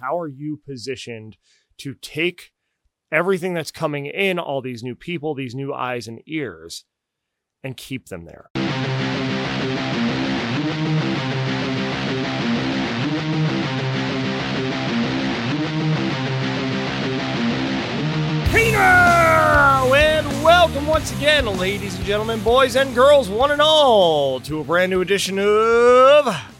[0.00, 1.36] How are you positioned
[1.78, 2.52] to take
[3.10, 6.84] everything that's coming in, all these new people, these new eyes and ears,
[7.62, 8.50] and keep them there?
[20.42, 24.90] Welcome once again, ladies and gentlemen, boys and girls, one and all, to a brand
[24.90, 26.55] new edition of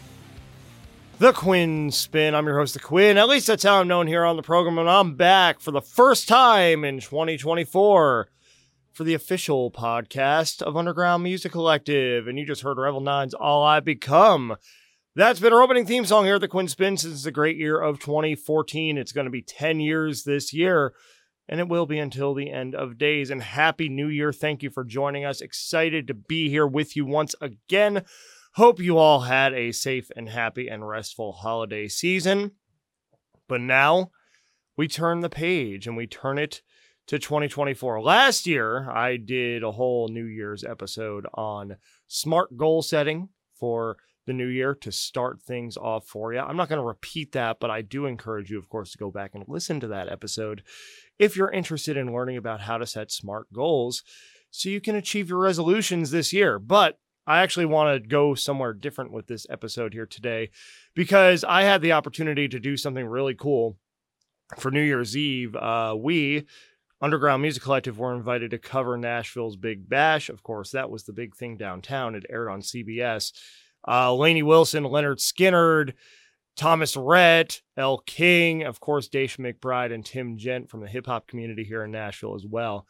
[1.19, 2.35] The Quinn Spinn.
[2.35, 3.17] I'm your host, The Quinn.
[3.17, 5.81] At least that's how I'm known here on the program, and I'm back for the
[5.81, 8.27] first time in 2024
[8.93, 12.27] for the official podcast of Underground Music Collective.
[12.27, 14.57] And you just heard Revel 9's All I Become.
[15.15, 17.79] That's been our opening theme song here at the Quinn Spinn since the great year
[17.79, 18.99] of 2014.
[18.99, 20.93] It's going to be 10 years this year
[21.49, 23.31] and it will be until the end of days.
[23.31, 24.31] And happy new year.
[24.31, 25.41] Thank you for joining us.
[25.41, 28.03] Excited to be here with you once again.
[28.57, 32.53] Hope you all had a safe and happy and restful holiday season.
[33.47, 34.09] But now
[34.75, 36.63] we turn the page and we turn it
[37.05, 38.01] to 2024.
[38.01, 41.75] Last year, I did a whole New Year's episode on
[42.07, 46.39] smart goal setting for the new year to start things off for you.
[46.39, 49.11] I'm not going to repeat that, but I do encourage you, of course, to go
[49.11, 50.63] back and listen to that episode
[51.19, 54.01] if you're interested in learning about how to set smart goals
[54.49, 56.57] so you can achieve your resolutions this year.
[56.57, 56.97] But
[57.27, 60.49] I actually want to go somewhere different with this episode here today
[60.95, 63.75] because I had the opportunity to do something really cool
[64.57, 65.53] for New Year's Eve.
[65.53, 66.45] Uh, we,
[67.01, 70.29] Underground Music Collective, were invited to cover Nashville's Big Bash.
[70.29, 72.15] Of course, that was the big thing downtown.
[72.15, 73.33] It aired on CBS.
[73.85, 75.95] Uh, Lainey Wilson, Lynyrd Skynyrd,
[76.55, 81.27] Thomas Rhett, Elle King, of course, Daisha McBride, and Tim Gent from the hip hop
[81.27, 82.87] community here in Nashville as well.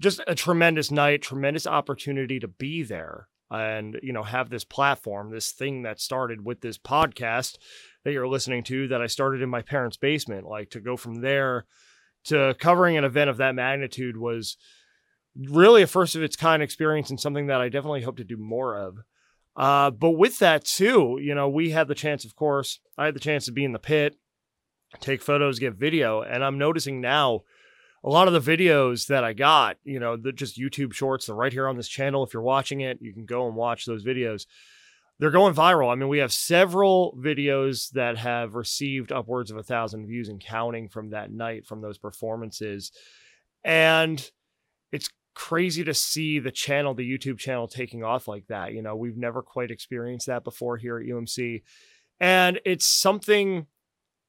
[0.00, 5.30] Just a tremendous night, tremendous opportunity to be there and, you know, have this platform,
[5.30, 7.58] this thing that started with this podcast
[8.04, 10.46] that you're listening to that I started in my parents' basement.
[10.46, 11.66] Like to go from there
[12.24, 14.56] to covering an event of that magnitude was
[15.36, 18.36] really a first of its kind experience and something that I definitely hope to do
[18.36, 18.98] more of.
[19.56, 23.14] Uh, but with that too, you know, we had the chance, of course, I had
[23.14, 24.16] the chance to be in the pit,
[25.00, 27.42] take photos, get video, and I'm noticing now
[28.06, 31.34] a lot of the videos that I got, you know, the just YouTube shorts, they're
[31.34, 32.22] right here on this channel.
[32.22, 34.46] If you're watching it, you can go and watch those videos.
[35.18, 35.90] They're going viral.
[35.90, 40.40] I mean, we have several videos that have received upwards of a thousand views and
[40.40, 42.92] counting from that night from those performances.
[43.64, 44.30] And
[44.92, 48.72] it's crazy to see the channel, the YouTube channel taking off like that.
[48.72, 51.62] You know, we've never quite experienced that before here at UMC.
[52.20, 53.66] And it's something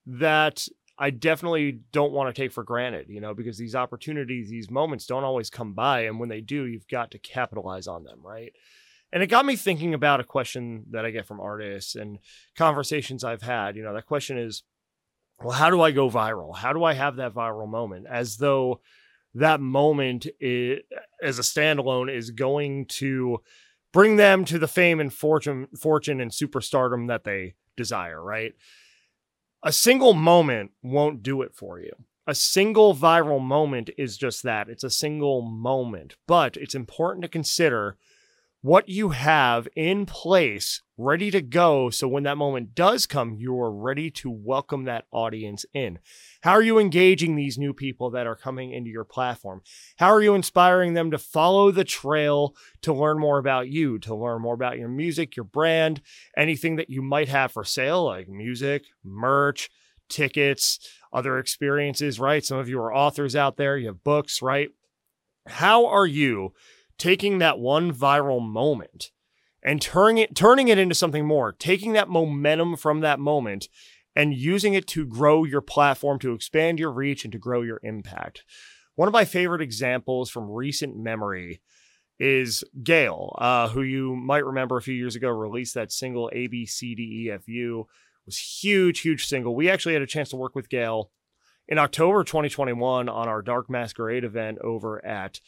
[0.07, 0.67] that
[0.99, 5.05] I definitely don't want to take for granted, you know, because these opportunities, these moments
[5.05, 6.01] don't always come by.
[6.01, 8.51] And when they do, you've got to capitalize on them, right?
[9.13, 12.19] And it got me thinking about a question that I get from artists and
[12.55, 13.75] conversations I've had.
[13.75, 14.63] You know, that question is,
[15.39, 16.55] well, how do I go viral?
[16.55, 18.07] How do I have that viral moment?
[18.09, 18.81] As though
[19.35, 20.79] that moment is,
[21.21, 23.41] as a standalone is going to
[23.93, 28.53] bring them to the fame and fortune fortune and superstardom that they desire right
[29.63, 31.91] a single moment won't do it for you.
[32.25, 34.69] A single viral moment is just that.
[34.69, 37.97] It's a single moment but it's important to consider
[38.61, 41.89] what you have in place ready to go.
[41.91, 45.99] So when that moment does come you are ready to welcome that audience in.
[46.41, 49.61] How are you engaging these new people that are coming into your platform?
[49.97, 54.15] How are you inspiring them to follow the trail to learn more about you to
[54.15, 56.01] learn more about your music your brand
[56.35, 59.69] anything that you might have for sale like music merch
[60.09, 60.79] tickets
[61.13, 62.43] other experiences right?
[62.43, 64.69] Some of you are authors out there you have books right?
[65.45, 66.53] How are you
[66.97, 69.11] taking that one viral moment
[69.63, 73.67] and turning it turning it into something more, taking that momentum from that moment
[74.15, 77.79] and using it to grow your platform, to expand your reach and to grow your
[77.83, 78.43] impact.
[78.95, 81.61] One of my favorite examples from recent memory
[82.19, 86.47] is GAYLE, uh, who you might remember a few years ago released that single A
[86.47, 87.81] B C D F U.
[87.81, 89.55] It was huge, huge single.
[89.55, 91.11] We actually had a chance to work with GAYLE
[91.67, 95.41] in October 2021 on our Dark Masquerade event over at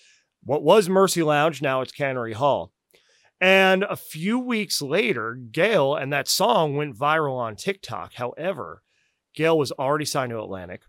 [0.44, 2.72] what was Mercy Lounge, now it's Cannery Hall.
[3.42, 8.14] And a few weeks later, GAYLE and that song went viral on TikTok.
[8.16, 8.84] However,
[9.36, 10.82] GAYLE was already signed to Atlantic.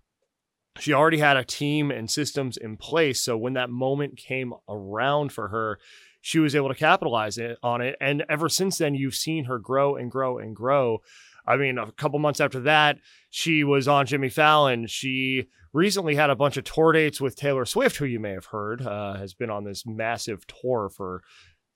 [0.79, 3.21] She already had a team and systems in place.
[3.21, 5.79] So when that moment came around for her,
[6.21, 7.97] she was able to capitalize it, on it.
[8.01, 10.99] And ever since then, you've seen her grow and grow and grow.
[11.47, 12.99] I mean, a couple months after that,
[13.31, 14.87] she was on Jimmy Fallon.
[14.87, 18.47] She recently had a bunch of tour dates with Taylor Swift, who you may have
[18.47, 21.23] heard uh, has been on this massive tour for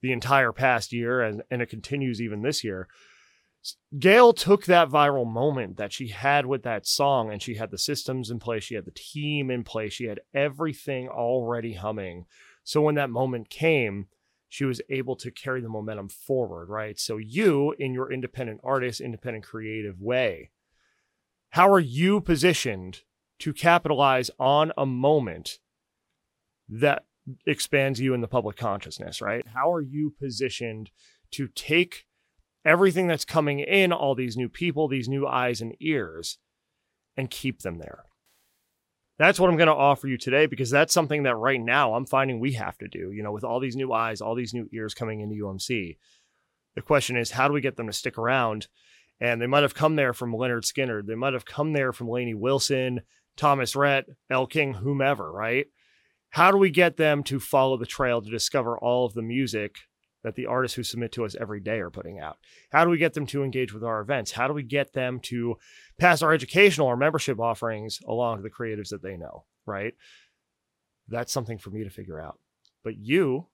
[0.04, 2.88] the entire past year, and, and it continues even this year.
[3.98, 7.78] GAYLE took that viral moment that she had with that song and she had the
[7.78, 12.26] systems in place, she had the team in place, she had everything already humming.
[12.64, 14.08] So when that moment came,
[14.46, 17.00] she was able to carry the momentum forward, right?
[17.00, 20.50] So you, in your independent artist, independent creative way,
[21.48, 23.00] how are you positioned
[23.38, 25.60] to capitalize on a moment
[26.68, 27.06] that
[27.46, 29.44] expands you in the public consciousness, right?
[29.54, 30.90] How are you positioned
[31.32, 32.06] to take
[32.64, 36.38] everything that's coming in, all these new people, these new eyes and ears,
[37.16, 38.04] and keep them there?
[39.18, 42.06] That's what I'm going to offer you today because that's something that right now I'm
[42.06, 44.68] finding we have to do, you know, with all these new eyes, all these new
[44.72, 45.96] ears coming into UMC.
[46.74, 48.66] The question is, how do we get them to stick around?
[49.20, 51.06] And they might have come there from Lynyrd Skynyrd.
[51.06, 53.02] They might have come there from Lainey Wilson,
[53.36, 55.66] Thomas Rhett, Elle King, whomever, right?
[56.34, 59.76] How do we get them to follow the trail to discover all of the music
[60.24, 62.38] that the artists who submit to us every day are putting out?
[62.72, 64.32] How do we get them to engage with our events?
[64.32, 65.58] How do we get them to
[65.96, 69.94] pass our educational or membership offerings along to the creatives that they know, right?
[71.06, 72.40] That's something for me to figure out.
[72.82, 73.46] But you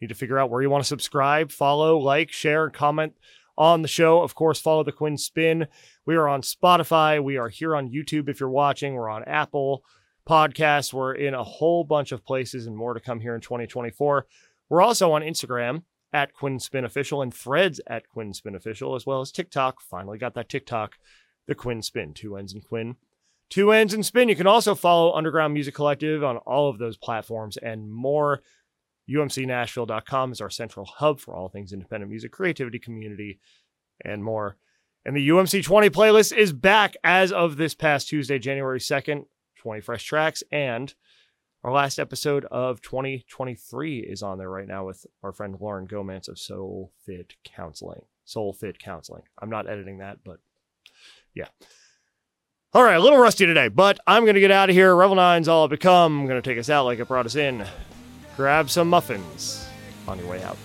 [0.00, 3.12] need to figure out where you want to subscribe, follow, like, share, and comment
[3.56, 4.20] on the show.
[4.22, 5.68] Of course, follow the Quinn Spinn.
[6.04, 7.22] We are on Spotify.
[7.22, 8.94] We are here on YouTube if you're watching.
[8.94, 9.84] We're on Apple
[10.28, 10.92] Podcasts.
[10.92, 14.26] We're in a whole bunch of places and more to come here in 2024.
[14.68, 15.82] We're also on Instagram
[16.12, 19.80] at Quinn Spinn Official and Threads at Quinn Spinn Official, as well as TikTok.
[19.80, 20.96] Finally got that TikTok,
[21.46, 22.96] the Quinn Spinn, two ends and Quinn.
[23.48, 24.28] Two ends and spin.
[24.28, 28.42] You can also follow Underground Music Collective on all of those platforms and more.
[29.08, 33.38] UMCNashville.com is our central hub for all things independent music, creativity, community,
[34.04, 34.56] and more.
[35.04, 39.26] And the UMC 20 playlist is back as of this past Tuesday, January 2nd.
[39.66, 40.44] 20 fresh tracks.
[40.52, 40.94] And
[41.64, 46.28] our last episode of 2023 is on there right now with our friend Lauren Gomez
[46.28, 48.02] of Soul Fit Counseling.
[48.24, 49.24] Soul Fit Counseling.
[49.42, 50.38] I'm not editing that, but
[51.34, 51.48] yeah.
[52.74, 54.94] All right, a little rusty today, but I'm going to get out of here.
[54.94, 56.20] Revel 9's all become.
[56.20, 57.66] I'm going to take us out like it brought us in.
[58.36, 59.66] Grab some muffins
[60.06, 60.58] on your way out.